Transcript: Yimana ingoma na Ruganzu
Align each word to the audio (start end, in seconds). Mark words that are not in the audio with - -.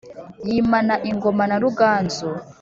Yimana 0.49 0.93
ingoma 1.09 1.43
na 1.49 1.57
Ruganzu 1.63 2.29